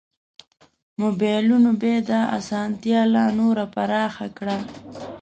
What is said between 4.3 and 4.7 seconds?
کړه.